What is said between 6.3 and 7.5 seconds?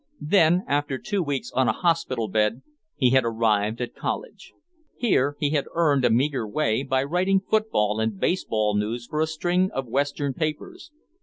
way by writing